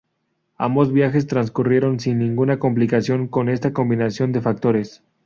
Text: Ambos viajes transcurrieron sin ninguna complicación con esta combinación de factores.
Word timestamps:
Ambos 0.57 0.91
viajes 0.91 1.27
transcurrieron 1.27 1.99
sin 1.99 2.17
ninguna 2.17 2.57
complicación 2.57 3.27
con 3.27 3.49
esta 3.49 3.71
combinación 3.71 4.31
de 4.31 4.41
factores. 4.41 5.03